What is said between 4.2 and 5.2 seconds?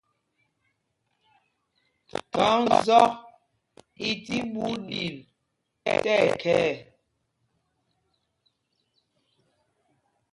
tí ɓuu ɗil